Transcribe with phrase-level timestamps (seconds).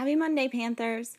[0.00, 1.18] Happy Monday, Panthers!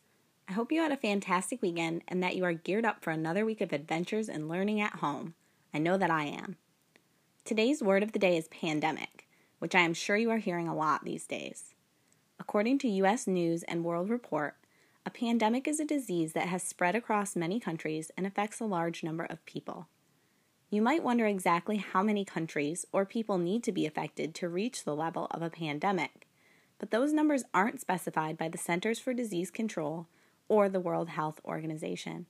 [0.50, 3.46] I hope you had a fantastic weekend and that you are geared up for another
[3.46, 5.36] week of adventures and learning at home.
[5.72, 6.58] I know that I am.
[7.46, 9.28] Today's word of the day is pandemic,
[9.60, 11.76] which I am sure you are hearing a lot these days.
[12.40, 13.28] According to U.S.
[13.28, 14.56] News and World Report,
[15.06, 19.04] a pandemic is a disease that has spread across many countries and affects a large
[19.04, 19.90] number of people.
[20.72, 24.86] You might wonder exactly how many countries or people need to be affected to reach
[24.86, 26.26] the level of a pandemic
[26.82, 30.08] but those numbers aren't specified by the Centers for Disease Control
[30.50, 32.26] or the World Health Organization.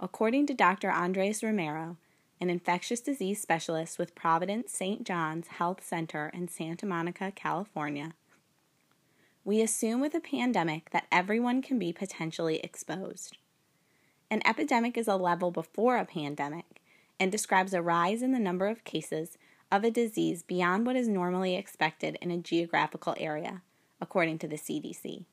[0.00, 0.90] According to Dr.
[0.90, 1.98] Andres Romero,
[2.40, 5.04] an infectious disease specialist with Providence St.
[5.04, 8.14] John's Health Center in Santa Monica, California,
[9.44, 13.36] we assume with a pandemic that everyone can be potentially exposed.
[14.30, 16.80] An epidemic is a level before a pandemic
[17.20, 19.36] and describes a rise in the number of cases
[19.70, 23.62] of a disease beyond what is normally expected in a geographical area,
[24.00, 25.24] according to the CDC.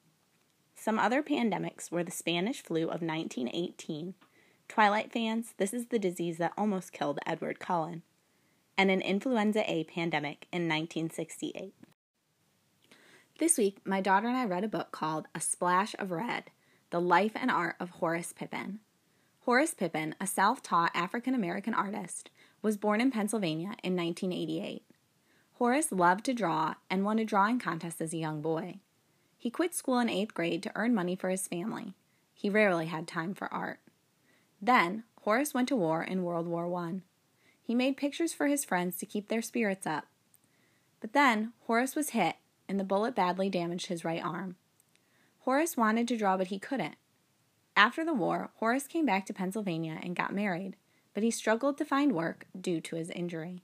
[0.76, 4.14] Some other pandemics were the Spanish flu of 1918.
[4.68, 8.04] Twilight fans, this is the disease that almost killed Edward Cullen.
[8.78, 11.74] And an influenza A pandemic in 1968.
[13.40, 16.52] This week, my daughter and I read a book called A Splash of Red
[16.90, 18.80] The Life and Art of Horace Pippin.
[19.42, 22.32] Horace Pippin, a self taught African American artist,
[22.66, 24.82] was born in Pennsylvania in 1988.
[25.60, 28.80] Horace loved to draw and won a drawing contest as a young boy.
[29.38, 31.94] He quit school in eighth grade to earn money for his family.
[32.34, 33.82] He rarely had time for art.
[34.60, 37.02] Then, Horace went to war in World War I.
[37.62, 40.06] He made pictures for his friends to keep their spirits up.
[41.02, 44.56] But then, Horace was hit, and the bullet badly damaged his right arm.
[45.42, 46.96] Horace wanted to draw, but he couldn't.
[47.78, 50.78] After the war, Horace came back to Pennsylvania and got married
[51.16, 53.64] but he struggled to find work due to his injury.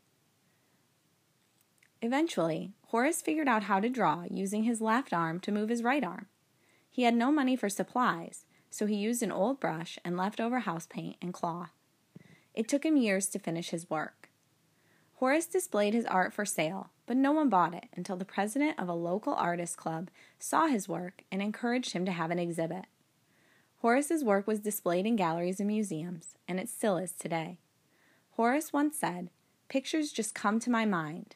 [2.02, 6.04] Eventually, Horace figured out how to draw using his left arm to move his right
[6.04, 6.26] arm.
[6.90, 10.88] He had no money for supplies, so he used an old brush and leftover house
[10.88, 11.72] paint and cloth.
[12.56, 14.30] It took him years to finish his work.
[15.16, 18.90] Horace displayed his art for sale, but no one bought it until the president of
[18.90, 22.86] a local artist club saw his work and encouraged him to have an exhibit.
[23.82, 27.58] Horace's work was displayed in galleries and museums, and it still is today.
[28.34, 29.32] Horace once said,
[29.70, 31.36] Pictures just come to my mind,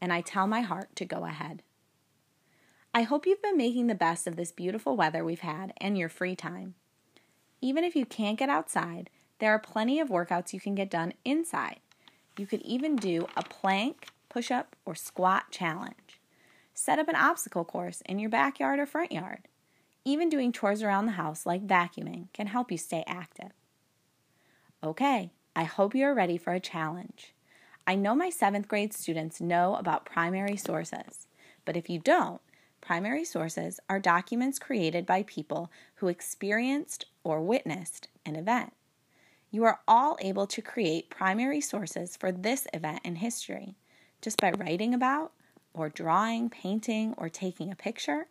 [0.00, 1.62] and I tell my heart to go ahead.
[2.92, 6.08] I hope you've been making the best of this beautiful weather we've had and your
[6.08, 6.74] free time.
[7.60, 11.12] Even if you can't get outside, there are plenty of workouts you can get done
[11.24, 11.78] inside.
[12.36, 16.20] You could even do a plank, push up, or squat challenge.
[16.74, 19.46] Set up an obstacle course in your backyard or front yard.
[20.04, 23.52] Even doing chores around the house, like vacuuming, can help you stay active.
[24.82, 27.32] Okay, I hope you are ready for a challenge.
[27.86, 31.26] I know my seventh grade students know about primary sources,
[31.64, 32.42] but if you don't,
[32.82, 38.74] primary sources are documents created by people who experienced or witnessed an event.
[39.50, 43.76] You are all able to create primary sources for this event in history
[44.20, 45.32] just by writing about,
[45.72, 48.26] or drawing, painting, or taking a picture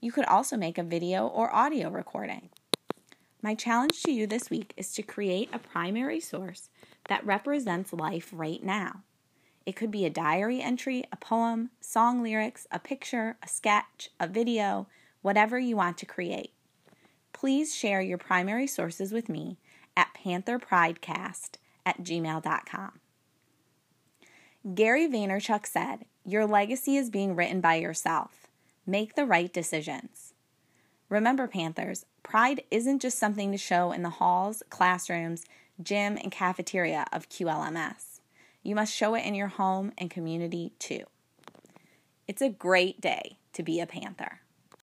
[0.00, 2.50] you could also make a video or audio recording.
[3.42, 6.70] My challenge to you this week is to create a primary source
[7.08, 9.02] that represents life right now.
[9.64, 14.26] It could be a diary entry, a poem, song lyrics, a picture, a sketch, a
[14.26, 14.88] video,
[15.22, 16.52] whatever you want to create.
[17.32, 19.58] Please share your primary sources with me
[19.96, 23.00] at pantherpridecast at gmail.com.
[24.74, 28.47] Gary Vaynerchuk said, Your legacy is being written by yourself.
[28.88, 30.32] Make the right decisions.
[31.10, 35.44] Remember, Panthers, pride isn't just something to show in the halls, classrooms,
[35.82, 38.20] gym, and cafeteria of QLMS.
[38.62, 41.04] You must show it in your home and community too.
[42.26, 44.40] It's a great day to be a Panther.